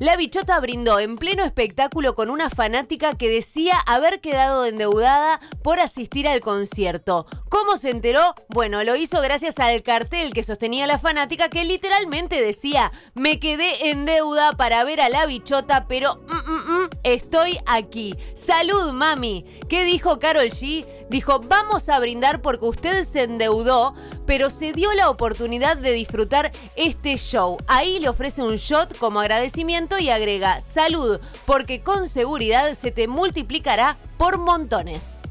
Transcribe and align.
La 0.00 0.16
bichota 0.16 0.58
brindó 0.58 0.98
en 0.98 1.14
pleno 1.14 1.44
espectáculo 1.44 2.16
con 2.16 2.28
una 2.28 2.50
fanática 2.50 3.14
que 3.16 3.30
decía 3.30 3.78
haber 3.86 4.20
quedado 4.20 4.66
endeudada 4.66 5.40
por 5.62 5.78
asistir 5.78 6.26
al 6.26 6.40
concierto. 6.40 7.26
¿Cómo 7.48 7.76
se 7.76 7.90
enteró? 7.90 8.34
Bueno, 8.48 8.82
lo 8.82 8.96
hizo 8.96 9.20
gracias 9.20 9.56
al 9.60 9.84
cartel 9.84 10.32
que 10.32 10.42
sostenía 10.42 10.88
la 10.88 10.98
fanática 10.98 11.48
que 11.48 11.64
literalmente 11.64 12.42
decía, 12.42 12.90
me 13.14 13.38
quedé 13.38 13.90
en 13.90 14.04
deuda 14.04 14.50
para 14.54 14.82
ver 14.82 15.00
a 15.00 15.08
la 15.08 15.26
bichota, 15.26 15.86
pero 15.86 16.16
mm, 16.16 16.50
mm, 16.50 16.53
estoy 17.02 17.58
aquí. 17.66 18.14
Salud, 18.34 18.92
mami. 18.92 19.44
¿Qué 19.68 19.84
dijo 19.84 20.18
Carol 20.18 20.50
G? 20.50 20.86
Dijo, 21.10 21.40
vamos 21.40 21.88
a 21.88 21.98
brindar 21.98 22.40
porque 22.42 22.66
usted 22.66 23.04
se 23.04 23.24
endeudó, 23.24 23.94
pero 24.26 24.50
se 24.50 24.72
dio 24.72 24.92
la 24.94 25.10
oportunidad 25.10 25.76
de 25.76 25.92
disfrutar 25.92 26.52
este 26.76 27.16
show. 27.16 27.56
Ahí 27.66 27.98
le 27.98 28.08
ofrece 28.08 28.42
un 28.42 28.56
shot 28.56 28.96
como 28.98 29.20
agradecimiento 29.20 29.98
y 29.98 30.10
agrega, 30.10 30.60
salud, 30.60 31.20
porque 31.46 31.82
con 31.82 32.08
seguridad 32.08 32.74
se 32.74 32.90
te 32.90 33.08
multiplicará 33.08 33.98
por 34.16 34.38
montones. 34.38 35.23